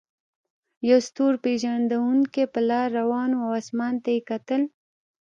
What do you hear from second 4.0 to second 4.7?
ته یې کتل.